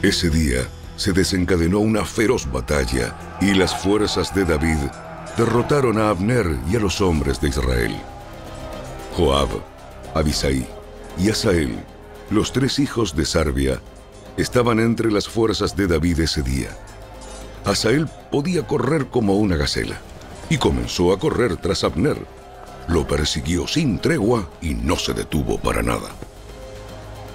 Ese 0.00 0.30
día 0.30 0.66
se 0.96 1.12
desencadenó 1.12 1.80
una 1.80 2.06
feroz 2.06 2.50
batalla 2.50 3.38
y 3.42 3.52
las 3.52 3.78
fuerzas 3.82 4.34
de 4.34 4.46
David 4.46 4.78
derrotaron 5.36 5.98
a 5.98 6.10
Abner 6.10 6.58
y 6.70 6.76
a 6.76 6.80
los 6.80 7.00
hombres 7.00 7.40
de 7.40 7.48
Israel. 7.48 7.96
Joab, 9.16 9.48
Abisai 10.14 10.66
y 11.18 11.30
Asael, 11.30 11.78
los 12.30 12.52
tres 12.52 12.78
hijos 12.78 13.14
de 13.16 13.24
Sarbia, 13.24 13.80
estaban 14.36 14.78
entre 14.80 15.10
las 15.10 15.28
fuerzas 15.28 15.76
de 15.76 15.86
David 15.86 16.20
ese 16.20 16.42
día. 16.42 16.70
Asael 17.64 18.08
podía 18.30 18.66
correr 18.66 19.06
como 19.06 19.36
una 19.36 19.56
gacela 19.56 19.96
y 20.50 20.58
comenzó 20.58 21.12
a 21.12 21.18
correr 21.18 21.56
tras 21.56 21.84
Abner. 21.84 22.16
Lo 22.88 23.06
persiguió 23.06 23.66
sin 23.68 23.98
tregua 23.98 24.50
y 24.60 24.74
no 24.74 24.96
se 24.96 25.14
detuvo 25.14 25.58
para 25.58 25.82
nada. 25.82 26.08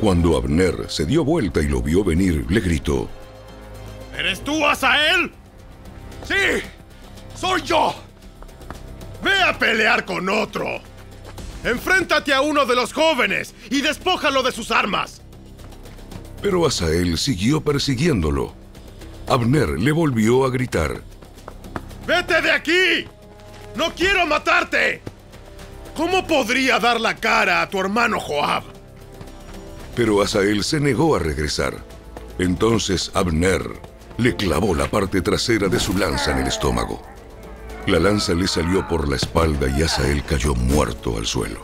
Cuando 0.01 0.37
Abner 0.37 0.85
se 0.89 1.05
dio 1.05 1.23
vuelta 1.23 1.61
y 1.61 1.67
lo 1.67 1.81
vio 1.81 2.03
venir, 2.03 2.45
le 2.49 2.59
gritó, 2.59 3.07
¿Eres 4.15 4.41
tú, 4.41 4.65
Asael? 4.65 5.31
Sí, 6.27 6.61
soy 7.39 7.61
yo. 7.61 7.93
Ve 9.23 9.41
a 9.43 9.57
pelear 9.57 10.05
con 10.05 10.29
otro. 10.29 10.81
Enfréntate 11.63 12.33
a 12.33 12.41
uno 12.41 12.65
de 12.65 12.75
los 12.75 12.93
jóvenes 12.93 13.53
y 13.69 13.81
despójalo 13.81 14.43
de 14.43 14.51
sus 14.51 14.71
armas. 14.71 15.21
Pero 16.41 16.65
Asael 16.65 17.17
siguió 17.17 17.61
persiguiéndolo. 17.61 18.53
Abner 19.27 19.69
le 19.69 19.91
volvió 19.91 20.45
a 20.45 20.49
gritar. 20.49 21.01
¡Vete 22.05 22.41
de 22.41 22.51
aquí! 22.51 23.05
¡No 23.75 23.93
quiero 23.93 24.25
matarte! 24.25 25.01
¿Cómo 25.95 26.25
podría 26.25 26.79
dar 26.79 27.01
la 27.01 27.15
cara 27.15 27.61
a 27.61 27.69
tu 27.69 27.79
hermano 27.79 28.19
Joab? 28.19 28.63
Pero 29.95 30.21
Asael 30.21 30.63
se 30.63 30.79
negó 30.79 31.15
a 31.15 31.19
regresar. 31.19 31.73
Entonces 32.39 33.11
Abner 33.15 33.63
le 34.17 34.35
clavó 34.35 34.75
la 34.75 34.89
parte 34.89 35.21
trasera 35.21 35.67
de 35.67 35.79
su 35.79 35.97
lanza 35.97 36.31
en 36.31 36.39
el 36.39 36.47
estómago. 36.47 37.16
La 37.87 37.99
lanza 37.99 38.33
le 38.33 38.49
salió 38.49 38.85
por 38.85 39.07
la 39.07 39.15
espalda 39.15 39.65
y 39.69 39.81
Asael 39.81 40.21
cayó 40.25 40.53
muerto 40.53 41.17
al 41.17 41.25
suelo. 41.25 41.61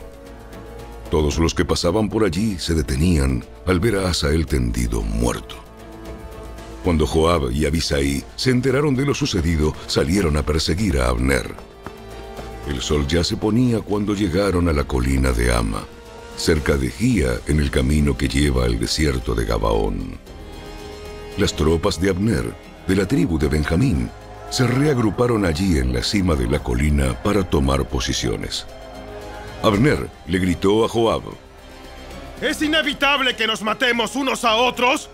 Todos 1.11 1.37
los 1.37 1.53
que 1.53 1.65
pasaban 1.65 2.07
por 2.07 2.23
allí 2.23 2.57
se 2.59 2.73
detenían 2.73 3.43
al 3.65 3.81
ver 3.81 3.97
a 3.97 4.09
Asael 4.09 4.45
tendido 4.45 5.01
muerto. 5.01 5.55
Cuando 6.81 7.05
Joab 7.05 7.51
y 7.51 7.65
Abisai 7.65 8.23
se 8.37 8.51
enteraron 8.51 8.95
de 8.95 9.05
lo 9.05 9.13
sucedido, 9.13 9.73
salieron 9.85 10.37
a 10.37 10.45
perseguir 10.45 10.97
a 10.97 11.09
Abner. 11.09 11.53
El 12.69 12.81
sol 12.81 13.05
ya 13.05 13.25
se 13.25 13.35
ponía 13.35 13.81
cuando 13.81 14.15
llegaron 14.15 14.69
a 14.69 14.73
la 14.73 14.85
colina 14.85 15.33
de 15.33 15.53
Ama, 15.53 15.83
cerca 16.37 16.77
de 16.77 16.89
Gía, 16.89 17.33
en 17.47 17.59
el 17.59 17.69
camino 17.69 18.15
que 18.15 18.29
lleva 18.29 18.63
al 18.63 18.79
desierto 18.79 19.35
de 19.35 19.43
Gabaón. 19.43 20.17
Las 21.37 21.53
tropas 21.53 21.99
de 21.99 22.11
Abner, 22.11 22.55
de 22.87 22.95
la 22.95 23.05
tribu 23.05 23.37
de 23.37 23.49
Benjamín, 23.49 24.09
se 24.53 24.67
reagruparon 24.67 25.45
allí 25.47 25.79
en 25.79 25.91
la 25.91 26.03
cima 26.03 26.35
de 26.35 26.47
la 26.47 26.59
colina 26.59 27.15
para 27.23 27.43
tomar 27.43 27.85
posiciones. 27.85 28.67
Abner 29.63 30.07
le 30.27 30.37
gritó 30.37 30.85
a 30.85 30.87
Joab. 30.87 31.23
¿Es 32.39 32.61
inevitable 32.61 33.35
que 33.35 33.47
nos 33.47 33.63
matemos 33.63 34.15
unos 34.15 34.45
a 34.45 34.57
otros? 34.57 35.09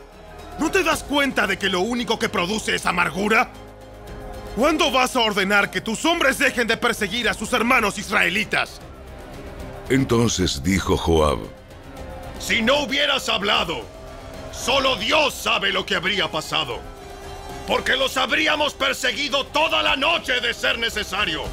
¿No 0.60 0.69
te 0.69 0.84
das 0.84 1.05
cuenta 1.05 1.48
de 1.48 1.58
que 1.58 1.69
lo 1.69 1.79
único 1.79 2.19
que 2.19 2.27
produce 2.27 2.75
es 2.75 2.86
amargura? 2.86 3.50
¿Cuándo 4.58 4.91
vas 4.91 5.15
a 5.15 5.22
ordenar 5.22 5.72
que 5.72 5.79
tus 5.79 6.03
hombres 6.03 6.38
dejen 6.38 6.67
de 6.67 6.75
perseguir 6.75 7.29
a 7.29 7.34
sus 7.34 7.53
hermanos 7.53 7.98
israelitas? 7.98 8.81
Entonces 9.89 10.62
dijo 10.63 10.98
Joab, 10.98 11.39
Si 12.39 12.62
no 12.62 12.84
hubieras 12.84 13.29
hablado, 13.29 13.86
solo 14.51 14.98
Dios 14.98 15.34
sabe 15.34 15.72
lo 15.72 15.86
que 15.86 15.96
habría 15.96 16.29
pasado. 16.29 16.88
Porque 17.68 17.96
los 17.96 18.18
habríamos 18.18 18.74
perseguido 18.74 19.46
toda 19.46 19.84
la 19.84 19.96
noche 19.96 20.41
de 20.41 20.53
ser 20.53 20.79
necesario. 20.79 21.44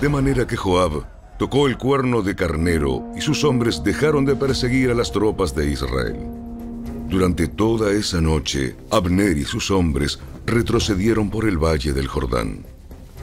De 0.00 0.08
manera 0.08 0.46
que 0.46 0.56
Joab 0.56 1.04
tocó 1.38 1.66
el 1.66 1.78
cuerno 1.78 2.22
de 2.22 2.34
carnero 2.34 3.04
y 3.16 3.20
sus 3.20 3.44
hombres 3.44 3.82
dejaron 3.84 4.24
de 4.24 4.34
perseguir 4.34 4.90
a 4.90 4.94
las 4.94 5.12
tropas 5.12 5.54
de 5.54 5.70
Israel. 5.70 6.16
Durante 7.08 7.46
toda 7.46 7.92
esa 7.92 8.20
noche, 8.20 8.74
Abner 8.90 9.36
y 9.36 9.44
sus 9.44 9.70
hombres 9.70 10.18
retrocedieron 10.46 11.30
por 11.30 11.46
el 11.46 11.58
valle 11.58 11.92
del 11.92 12.08
Jordán. 12.08 12.64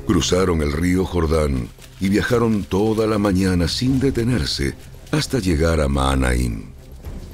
Cruzaron 0.05 0.61
el 0.61 0.71
río 0.71 1.05
Jordán 1.05 1.67
y 1.99 2.09
viajaron 2.09 2.63
toda 2.63 3.07
la 3.07 3.17
mañana 3.17 3.67
sin 3.67 3.99
detenerse 3.99 4.75
hasta 5.11 5.39
llegar 5.39 5.81
a 5.81 5.87
Maanaim. 5.87 6.63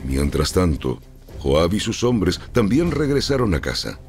Mientras 0.05 0.53
tanto, 0.53 1.01
Joab 1.45 1.75
y 1.75 1.79
sus 1.79 2.03
hombres 2.03 2.41
también 2.53 2.89
regresaron 2.89 3.53
a 3.53 3.61
casa. 3.61 3.99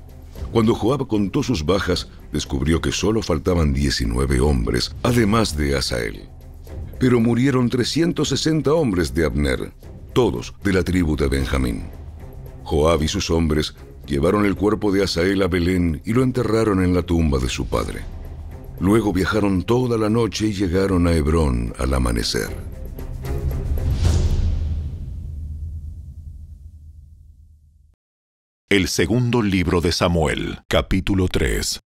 Cuando 0.52 0.74
Joab 0.74 1.06
contó 1.06 1.42
sus 1.42 1.66
bajas, 1.66 2.08
descubrió 2.32 2.80
que 2.80 2.92
solo 2.92 3.20
faltaban 3.20 3.74
19 3.74 4.40
hombres, 4.40 4.96
además 5.02 5.54
de 5.54 5.76
Asael. 5.76 6.30
Pero 6.98 7.20
murieron 7.20 7.68
360 7.68 8.72
hombres 8.72 9.12
de 9.12 9.26
Abner, 9.26 9.70
todos 10.14 10.54
de 10.64 10.72
la 10.72 10.82
tribu 10.82 11.14
de 11.14 11.28
Benjamín. 11.28 11.82
Joab 12.64 13.02
y 13.02 13.08
sus 13.08 13.28
hombres 13.28 13.74
llevaron 14.06 14.46
el 14.46 14.56
cuerpo 14.56 14.90
de 14.90 15.04
Asael 15.04 15.42
a 15.42 15.46
Belén 15.46 16.00
y 16.06 16.14
lo 16.14 16.22
enterraron 16.22 16.82
en 16.82 16.94
la 16.94 17.02
tumba 17.02 17.38
de 17.38 17.50
su 17.50 17.66
padre. 17.66 18.00
Luego 18.80 19.12
viajaron 19.12 19.62
toda 19.62 19.98
la 19.98 20.08
noche 20.08 20.46
y 20.46 20.52
llegaron 20.54 21.06
a 21.06 21.12
Hebrón 21.12 21.74
al 21.78 21.92
amanecer. 21.92 22.75
El 28.68 28.88
segundo 28.88 29.42
libro 29.42 29.80
de 29.80 29.92
Samuel, 29.92 30.58
capítulo 30.66 31.28
3. 31.28 31.82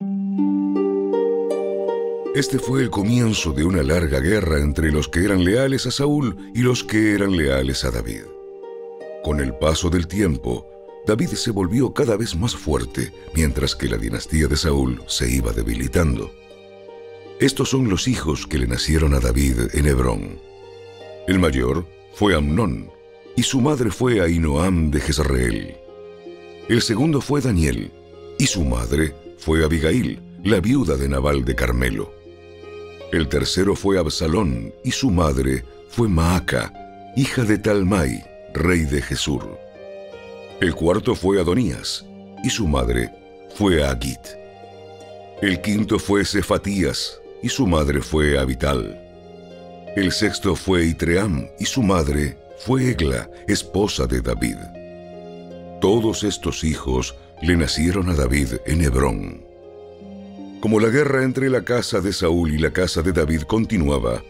Este 2.36 2.60
fue 2.60 2.82
el 2.82 2.90
comienzo 2.90 3.52
de 3.52 3.64
una 3.64 3.82
larga 3.82 4.20
guerra 4.20 4.60
entre 4.60 4.92
los 4.92 5.08
que 5.08 5.24
eran 5.24 5.44
leales 5.44 5.86
a 5.86 5.90
Saúl 5.90 6.36
y 6.54 6.60
los 6.60 6.84
que 6.84 7.14
eran 7.14 7.36
leales 7.36 7.84
a 7.84 7.90
David. 7.90 8.22
Con 9.24 9.40
el 9.40 9.54
paso 9.54 9.90
del 9.90 10.06
tiempo, 10.06 10.68
David 11.04 11.30
se 11.30 11.50
volvió 11.50 11.92
cada 11.92 12.16
vez 12.16 12.36
más 12.36 12.54
fuerte, 12.54 13.12
mientras 13.34 13.74
que 13.74 13.88
la 13.88 13.96
dinastía 13.96 14.46
de 14.46 14.56
Saúl 14.56 15.02
se 15.08 15.28
iba 15.28 15.50
debilitando. 15.50 16.30
Estos 17.40 17.70
son 17.70 17.88
los 17.88 18.06
hijos 18.06 18.46
que 18.46 18.58
le 18.58 18.68
nacieron 18.68 19.14
a 19.14 19.18
David 19.18 19.74
en 19.74 19.88
Hebrón. 19.88 20.38
El 21.26 21.40
mayor 21.40 21.88
fue 22.14 22.36
Amnón, 22.36 22.88
y 23.34 23.42
su 23.42 23.60
madre 23.60 23.90
fue 23.90 24.20
Ainoam 24.20 24.92
de 24.92 25.00
Jezreel. 25.00 25.87
El 26.68 26.82
segundo 26.82 27.22
fue 27.22 27.40
Daniel, 27.40 27.90
y 28.38 28.46
su 28.46 28.62
madre 28.62 29.14
fue 29.38 29.64
Abigail, 29.64 30.20
la 30.44 30.60
viuda 30.60 30.96
de 30.96 31.08
Nabal 31.08 31.42
de 31.46 31.54
Carmelo. 31.54 32.12
El 33.10 33.26
tercero 33.28 33.74
fue 33.74 33.98
Absalón, 33.98 34.74
y 34.84 34.90
su 34.90 35.10
madre 35.10 35.64
fue 35.88 36.08
Maaca, 36.08 36.70
hija 37.16 37.44
de 37.44 37.56
Talmai, 37.56 38.22
rey 38.52 38.80
de 38.80 39.00
Jesur. 39.00 39.58
El 40.60 40.74
cuarto 40.74 41.14
fue 41.14 41.40
Adonías, 41.40 42.04
y 42.44 42.50
su 42.50 42.68
madre 42.68 43.10
fue 43.54 43.82
Agit. 43.82 44.20
El 45.40 45.62
quinto 45.62 45.98
fue 45.98 46.22
Cefatías, 46.22 47.18
y 47.42 47.48
su 47.48 47.66
madre 47.66 48.02
fue 48.02 48.38
Abital. 48.38 49.00
El 49.96 50.12
sexto 50.12 50.54
fue 50.54 50.84
Itream, 50.84 51.48
y 51.58 51.64
su 51.64 51.82
madre 51.82 52.36
fue 52.58 52.90
Egla, 52.90 53.30
esposa 53.46 54.06
de 54.06 54.20
David. 54.20 54.77
Todos 55.80 56.24
estos 56.24 56.64
hijos 56.64 57.14
le 57.40 57.56
nacieron 57.56 58.08
a 58.08 58.14
David 58.14 58.54
en 58.66 58.82
Hebrón. 58.82 59.44
Como 60.60 60.80
la 60.80 60.88
guerra 60.88 61.22
entre 61.22 61.48
la 61.48 61.62
casa 61.62 62.00
de 62.00 62.12
Saúl 62.12 62.52
y 62.52 62.58
la 62.58 62.72
casa 62.72 63.00
de 63.00 63.12
David 63.12 63.42
continuaba, 63.42 64.24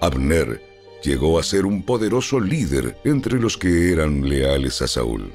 Abner 0.00 0.62
llegó 1.02 1.40
a 1.40 1.42
ser 1.42 1.66
un 1.66 1.82
poderoso 1.82 2.38
líder 2.38 2.96
entre 3.02 3.40
los 3.40 3.58
que 3.58 3.92
eran 3.92 4.28
leales 4.28 4.80
a 4.80 4.86
Saúl. 4.86 5.32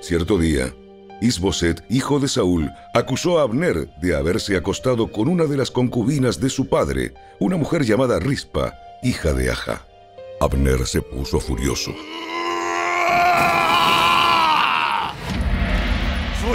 Cierto 0.00 0.38
día, 0.38 0.72
Isboset, 1.20 1.82
hijo 1.90 2.20
de 2.20 2.28
Saúl, 2.28 2.70
acusó 2.94 3.40
a 3.40 3.42
Abner 3.42 3.88
de 4.00 4.14
haberse 4.14 4.56
acostado 4.56 5.10
con 5.10 5.26
una 5.26 5.46
de 5.46 5.56
las 5.56 5.72
concubinas 5.72 6.38
de 6.38 6.50
su 6.50 6.68
padre, 6.68 7.14
una 7.40 7.56
mujer 7.56 7.82
llamada 7.82 8.20
Rispa, 8.20 8.74
hija 9.02 9.32
de 9.32 9.50
Aja. 9.50 9.84
Abner 10.40 10.86
se 10.86 11.02
puso 11.02 11.40
furioso. 11.40 11.90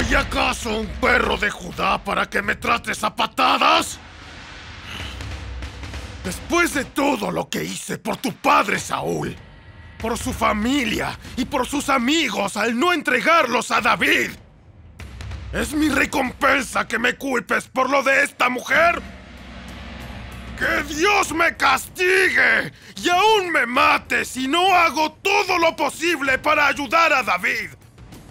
¿Soy 0.02 0.16
acaso 0.16 0.80
un 0.80 0.88
perro 1.00 1.38
de 1.38 1.52
Judá 1.52 2.04
para 2.04 2.28
que 2.28 2.42
me 2.42 2.56
trates 2.56 3.04
a 3.04 3.16
patadas? 3.16 4.00
Después 6.24 6.74
de 6.74 6.86
todo 6.86 7.30
lo 7.30 7.48
que 7.50 7.64
hice 7.64 8.00
por 8.00 8.18
tu 8.18 8.34
padre 8.34 8.80
Saúl, 8.80 9.36
por 10.00 10.18
su 10.18 10.34
familia 10.34 11.20
y 11.38 11.46
por 11.46 11.68
sus 11.68 11.88
amigos 11.88 12.58
al 12.58 12.80
no 12.80 12.94
entregarlos 12.94 13.70
a 13.70 13.80
David, 13.80 14.32
¿es 15.54 15.72
mi 15.74 15.88
recompensa 15.88 16.88
que 16.88 16.98
me 16.98 17.16
culpes 17.16 17.68
por 17.68 17.88
lo 17.88 18.02
de 18.02 18.24
esta 18.24 18.50
mujer? 18.50 19.00
¡Que 20.58 20.84
Dios 20.96 21.32
me 21.32 21.56
castigue 21.56 22.74
y 23.04 23.08
aún 23.08 23.52
me 23.52 23.68
mate 23.68 24.26
si 24.26 24.48
no 24.48 24.74
hago 24.74 25.12
todo 25.22 25.60
lo 25.60 25.76
posible 25.76 26.40
para 26.40 26.66
ayudar 26.66 27.14
a 27.14 27.22
David! 27.22 27.81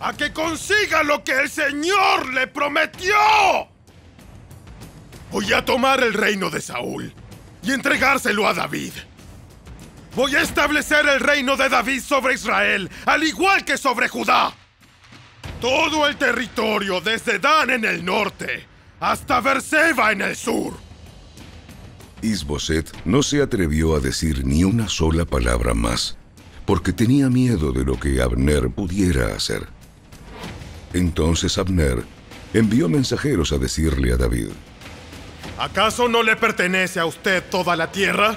¡A 0.01 0.15
que 0.15 0.33
consiga 0.33 1.03
lo 1.03 1.23
que 1.23 1.33
el 1.33 1.51
Señor 1.51 2.33
le 2.33 2.47
prometió! 2.47 3.15
Voy 5.31 5.53
a 5.53 5.65
tomar 5.65 6.03
el 6.03 6.15
reino 6.15 6.49
de 6.51 6.61
Saúl 6.61 7.13
y 7.63 7.73
entregárselo 7.73 8.49
a 8.49 8.55
David. 8.55 8.93
Voy 10.17 10.35
a 10.35 10.41
establecer 10.41 11.07
el 11.07 11.21
reino 11.21 11.57
de 11.57 11.69
David 11.69 12.01
sobre 12.01 12.35
Israel, 12.35 12.91
al 13.07 13.23
igual 13.23 13.65
que 13.65 13.77
sobre 13.77 14.09
Judá. 14.09 14.53
Todo 15.61 16.09
el 16.09 16.17
territorio 16.17 17.01
desde 17.01 17.39
Dan 17.39 17.71
en 17.71 17.85
el 17.85 18.05
norte 18.05 18.67
hasta 18.99 19.41
Berseba 19.41 20.13
en 20.13 20.23
el 20.23 20.37
sur. 20.37 20.75
Isboset 22.23 22.91
no 23.05 23.23
se 23.23 23.41
atrevió 23.41 23.95
a 23.95 24.01
decir 24.01 24.45
ni 24.45 24.65
una 24.65 24.89
sola 24.89 25.25
palabra 25.25 25.75
más, 25.75 26.17
porque 26.67 26.93
tenía 26.93 27.31
miedo 27.31 27.73
de 27.73 27.85
lo 27.85 27.99
que 27.99 28.21
Abner 28.21 28.69
pudiera 28.71 29.35
hacer. 29.35 29.69
Entonces 30.93 31.57
Abner 31.59 32.05
envió 32.53 32.89
mensajeros 32.89 33.53
a 33.53 33.59
decirle 33.59 34.13
a 34.13 34.17
David, 34.17 34.49
¿Acaso 35.59 36.09
no 36.09 36.23
le 36.23 36.37
pertenece 36.37 37.01
a 37.01 37.07
usted 37.07 37.45
toda 37.51 37.77
la 37.77 37.93
tierra? 37.93 38.37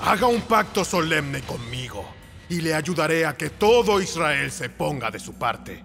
Haga 0.00 0.26
un 0.26 0.42
pacto 0.42 0.84
solemne 0.84 1.40
conmigo 1.40 2.06
y 2.48 2.60
le 2.60 2.74
ayudaré 2.74 3.24
a 3.24 3.36
que 3.36 3.48
todo 3.48 4.00
Israel 4.00 4.50
se 4.50 4.68
ponga 4.68 5.10
de 5.10 5.18
su 5.18 5.34
parte. 5.34 5.82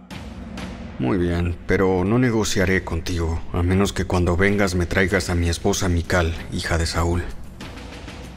Muy 0.99 1.17
bien, 1.17 1.55
pero 1.67 2.03
no 2.03 2.17
negociaré 2.17 2.83
contigo, 2.83 3.41
a 3.53 3.63
menos 3.63 3.93
que 3.93 4.05
cuando 4.05 4.35
vengas 4.35 4.75
me 4.75 4.85
traigas 4.85 5.29
a 5.29 5.35
mi 5.35 5.47
esposa 5.47 5.87
Mical, 5.87 6.33
hija 6.51 6.77
de 6.77 6.87
Saúl. 6.87 7.23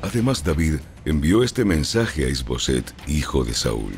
Además 0.03 0.45
David 0.45 0.77
envió 1.05 1.43
este 1.43 1.65
mensaje 1.65 2.25
a 2.25 2.29
Isboset, 2.29 2.95
hijo 3.09 3.45
de 3.45 3.55
Saúl. 3.55 3.95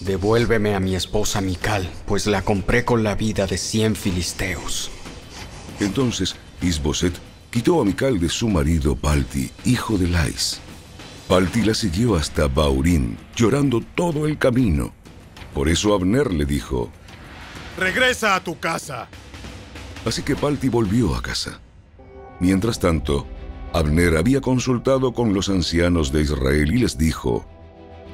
Devuélveme 0.00 0.74
a 0.74 0.80
mi 0.80 0.94
esposa 0.94 1.40
Mical, 1.40 1.88
pues 2.06 2.26
la 2.26 2.42
compré 2.42 2.84
con 2.84 3.02
la 3.02 3.16
vida 3.16 3.46
de 3.46 3.58
cien 3.58 3.96
filisteos. 3.96 4.90
Entonces 5.80 6.36
Isboset 6.62 7.14
quitó 7.50 7.80
a 7.80 7.84
Mical 7.84 8.20
de 8.20 8.28
su 8.28 8.48
marido 8.48 8.94
Palti, 8.94 9.50
hijo 9.64 9.98
de 9.98 10.08
Lais. 10.08 10.60
Palti 11.26 11.62
la 11.62 11.74
siguió 11.74 12.14
hasta 12.14 12.46
Baurín, 12.46 13.18
llorando 13.34 13.80
todo 13.94 14.26
el 14.26 14.38
camino. 14.38 14.92
Por 15.52 15.68
eso 15.68 15.94
Abner 15.94 16.32
le 16.32 16.44
dijo, 16.44 16.90
Regresa 17.76 18.36
a 18.36 18.42
tu 18.42 18.58
casa. 18.58 19.08
Así 20.04 20.22
que 20.22 20.36
Palti 20.36 20.68
volvió 20.68 21.14
a 21.14 21.22
casa. 21.22 21.60
Mientras 22.40 22.78
tanto, 22.78 23.26
Abner 23.72 24.16
había 24.16 24.40
consultado 24.40 25.12
con 25.12 25.34
los 25.34 25.48
ancianos 25.48 26.12
de 26.12 26.22
Israel 26.22 26.72
y 26.72 26.78
les 26.78 26.96
dijo, 26.96 27.46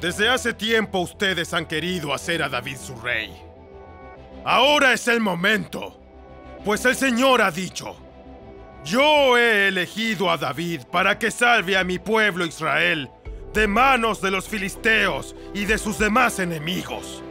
Desde 0.01 0.29
hace 0.29 0.53
tiempo 0.53 0.99
ustedes 0.99 1.53
han 1.53 1.65
querido 1.65 2.13
hacer 2.13 2.43
a 2.43 2.49
David 2.49 2.77
su 2.77 2.95
rey. 2.97 3.31
Ahora 4.43 4.93
es 4.93 5.07
el 5.07 5.21
momento, 5.21 5.99
pues 6.63 6.85
el 6.85 6.95
Señor 6.95 7.41
ha 7.41 7.49
dicho, 7.49 7.95
yo 8.83 9.37
he 9.37 9.69
elegido 9.69 10.29
a 10.29 10.37
David 10.37 10.81
para 10.91 11.17
que 11.17 11.31
salve 11.31 11.75
a 11.75 11.83
mi 11.83 11.97
pueblo 11.97 12.45
Israel 12.45 13.09
de 13.55 13.67
manos 13.67 14.21
de 14.21 14.29
los 14.29 14.47
filisteos 14.47 15.35
y 15.53 15.65
de 15.65 15.77
sus 15.77 15.97
demás 15.97 16.39
enemigos. 16.39 17.23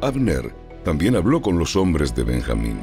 Abner 0.00 0.54
también 0.84 1.16
habló 1.16 1.42
con 1.42 1.58
los 1.58 1.74
hombres 1.74 2.14
de 2.14 2.22
Benjamín. 2.22 2.78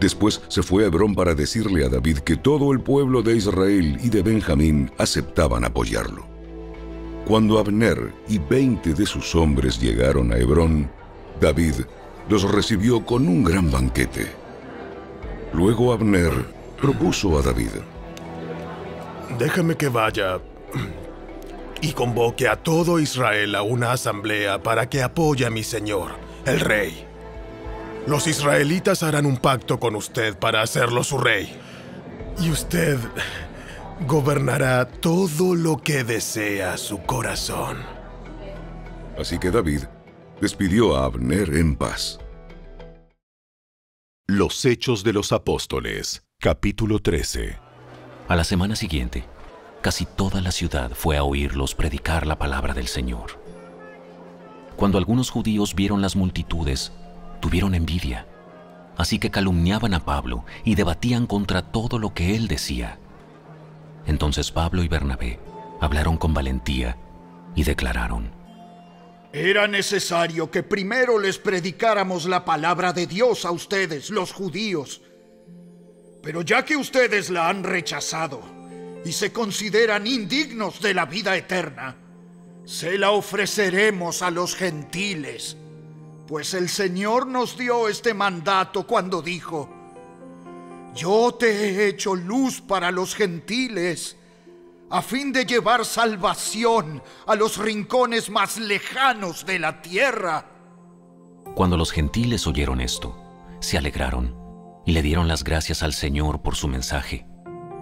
Después 0.00 0.40
se 0.48 0.62
fue 0.62 0.84
a 0.84 0.86
Hebrón 0.86 1.14
para 1.14 1.34
decirle 1.34 1.84
a 1.84 1.88
David 1.88 2.18
que 2.18 2.36
todo 2.36 2.72
el 2.72 2.80
pueblo 2.80 3.22
de 3.22 3.36
Israel 3.36 3.98
y 4.02 4.08
de 4.08 4.22
Benjamín 4.22 4.90
aceptaban 4.96 5.64
apoyarlo. 5.64 6.37
Cuando 7.28 7.58
Abner 7.58 8.14
y 8.26 8.38
veinte 8.38 8.94
de 8.94 9.04
sus 9.04 9.34
hombres 9.34 9.78
llegaron 9.78 10.32
a 10.32 10.38
Hebrón, 10.38 10.90
David 11.38 11.74
los 12.26 12.50
recibió 12.50 13.04
con 13.04 13.28
un 13.28 13.44
gran 13.44 13.70
banquete. 13.70 14.28
Luego 15.52 15.92
Abner 15.92 16.32
propuso 16.80 17.38
a 17.38 17.42
David, 17.42 17.68
Déjame 19.38 19.76
que 19.76 19.88
vaya 19.88 20.40
y 21.82 21.92
convoque 21.92 22.48
a 22.48 22.56
todo 22.56 22.98
Israel 22.98 23.54
a 23.56 23.62
una 23.62 23.92
asamblea 23.92 24.62
para 24.62 24.88
que 24.88 25.02
apoye 25.02 25.44
a 25.44 25.50
mi 25.50 25.62
señor, 25.62 26.12
el 26.46 26.60
rey. 26.60 27.04
Los 28.06 28.26
israelitas 28.26 29.02
harán 29.02 29.26
un 29.26 29.36
pacto 29.36 29.78
con 29.78 29.96
usted 29.96 30.34
para 30.38 30.62
hacerlo 30.62 31.04
su 31.04 31.18
rey. 31.18 31.54
Y 32.40 32.50
usted 32.50 32.98
gobernará 34.06 34.86
todo 34.86 35.54
lo 35.54 35.78
que 35.78 36.04
desea 36.04 36.76
su 36.76 36.98
corazón. 37.02 37.78
Así 39.18 39.38
que 39.38 39.50
David 39.50 39.84
despidió 40.40 40.96
a 40.96 41.04
Abner 41.06 41.54
en 41.56 41.76
paz. 41.76 42.20
Los 44.28 44.64
Hechos 44.64 45.02
de 45.02 45.12
los 45.12 45.32
Apóstoles, 45.32 46.22
capítulo 46.38 47.00
13. 47.00 47.58
A 48.28 48.36
la 48.36 48.44
semana 48.44 48.76
siguiente, 48.76 49.24
casi 49.80 50.04
toda 50.04 50.40
la 50.40 50.52
ciudad 50.52 50.92
fue 50.94 51.16
a 51.16 51.24
oírlos 51.24 51.74
predicar 51.74 52.26
la 52.26 52.38
palabra 52.38 52.74
del 52.74 52.86
Señor. 52.86 53.42
Cuando 54.76 54.98
algunos 54.98 55.30
judíos 55.30 55.74
vieron 55.74 56.02
las 56.02 56.14
multitudes, 56.14 56.92
tuvieron 57.40 57.74
envidia, 57.74 58.26
así 58.96 59.18
que 59.18 59.30
calumniaban 59.30 59.94
a 59.94 60.04
Pablo 60.04 60.44
y 60.64 60.76
debatían 60.76 61.26
contra 61.26 61.62
todo 61.62 61.98
lo 61.98 62.14
que 62.14 62.36
él 62.36 62.46
decía. 62.46 63.00
Entonces 64.08 64.50
Pablo 64.50 64.82
y 64.82 64.88
Bernabé 64.88 65.38
hablaron 65.80 66.16
con 66.16 66.32
valentía 66.32 66.96
y 67.54 67.62
declararon, 67.62 68.32
Era 69.32 69.68
necesario 69.68 70.50
que 70.50 70.62
primero 70.62 71.18
les 71.18 71.38
predicáramos 71.38 72.24
la 72.24 72.44
palabra 72.44 72.94
de 72.94 73.06
Dios 73.06 73.44
a 73.44 73.50
ustedes, 73.50 74.08
los 74.08 74.32
judíos. 74.32 75.02
Pero 76.22 76.40
ya 76.40 76.64
que 76.64 76.76
ustedes 76.76 77.28
la 77.28 77.50
han 77.50 77.62
rechazado 77.62 78.40
y 79.04 79.12
se 79.12 79.30
consideran 79.30 80.06
indignos 80.06 80.80
de 80.80 80.94
la 80.94 81.04
vida 81.04 81.36
eterna, 81.36 81.96
se 82.64 82.96
la 82.96 83.10
ofreceremos 83.10 84.22
a 84.22 84.30
los 84.30 84.56
gentiles, 84.56 85.58
pues 86.26 86.54
el 86.54 86.70
Señor 86.70 87.26
nos 87.26 87.58
dio 87.58 87.88
este 87.88 88.14
mandato 88.14 88.86
cuando 88.86 89.20
dijo, 89.20 89.77
yo 90.94 91.34
te 91.38 91.50
he 91.50 91.88
hecho 91.88 92.14
luz 92.14 92.60
para 92.60 92.90
los 92.90 93.14
gentiles, 93.14 94.16
a 94.90 95.02
fin 95.02 95.32
de 95.32 95.44
llevar 95.44 95.84
salvación 95.84 97.02
a 97.26 97.34
los 97.34 97.58
rincones 97.58 98.30
más 98.30 98.58
lejanos 98.58 99.44
de 99.44 99.58
la 99.58 99.82
tierra. 99.82 100.46
Cuando 101.54 101.76
los 101.76 101.92
gentiles 101.92 102.46
oyeron 102.46 102.80
esto, 102.80 103.16
se 103.60 103.76
alegraron 103.76 104.34
y 104.86 104.92
le 104.92 105.02
dieron 105.02 105.28
las 105.28 105.44
gracias 105.44 105.82
al 105.82 105.92
Señor 105.92 106.40
por 106.40 106.56
su 106.56 106.68
mensaje. 106.68 107.26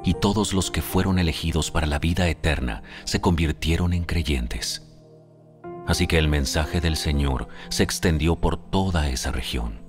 Y 0.05 0.15
todos 0.15 0.53
los 0.53 0.71
que 0.71 0.83
fueron 0.83 1.19
elegidos 1.19 1.71
para 1.71 1.87
la 1.87 1.99
vida 1.99 2.29
eterna 2.29 2.83
se 3.05 3.21
convirtieron 3.21 3.93
en 3.93 4.05
creyentes. 4.05 4.83
Así 5.87 6.07
que 6.07 6.19
el 6.19 6.29
mensaje 6.29 6.81
del 6.81 6.97
Señor 6.97 7.49
se 7.69 7.83
extendió 7.83 8.37
por 8.37 8.57
toda 8.57 9.09
esa 9.09 9.31
región. 9.31 9.86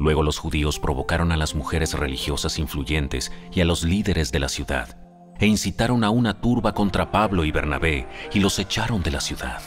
Luego 0.00 0.22
los 0.22 0.38
judíos 0.38 0.78
provocaron 0.78 1.30
a 1.30 1.36
las 1.36 1.54
mujeres 1.54 1.92
religiosas 1.92 2.58
influyentes 2.58 3.30
y 3.52 3.60
a 3.60 3.66
los 3.66 3.84
líderes 3.84 4.32
de 4.32 4.38
la 4.38 4.48
ciudad, 4.48 4.96
e 5.38 5.46
incitaron 5.46 6.04
a 6.04 6.10
una 6.10 6.40
turba 6.40 6.72
contra 6.72 7.10
Pablo 7.10 7.44
y 7.44 7.52
Bernabé 7.52 8.08
y 8.32 8.40
los 8.40 8.58
echaron 8.58 9.02
de 9.02 9.10
la 9.10 9.20
ciudad. 9.20 9.60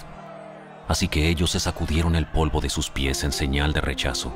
Así 0.88 1.08
que 1.08 1.30
ellos 1.30 1.52
se 1.52 1.60
sacudieron 1.60 2.16
el 2.16 2.26
polvo 2.26 2.62
de 2.62 2.70
sus 2.70 2.90
pies 2.90 3.24
en 3.24 3.32
señal 3.32 3.74
de 3.74 3.82
rechazo 3.82 4.34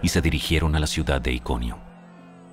y 0.00 0.08
se 0.08 0.22
dirigieron 0.22 0.76
a 0.76 0.80
la 0.80 0.86
ciudad 0.86 1.20
de 1.20 1.32
Iconio. 1.32 1.78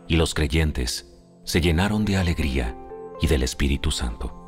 Y 0.10 0.18
los 0.18 0.34
creyentes 0.34 1.18
se 1.46 1.62
llenaron 1.62 2.04
de 2.04 2.18
alegría 2.18 2.76
y 3.22 3.28
del 3.28 3.44
Espíritu 3.44 3.92
Santo. 3.92 4.41